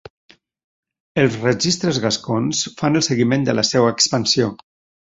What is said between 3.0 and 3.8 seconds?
el seguiment de la